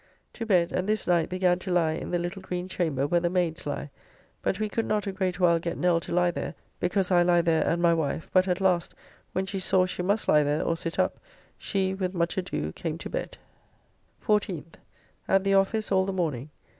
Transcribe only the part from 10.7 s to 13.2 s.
sit up, she, with much ado, came to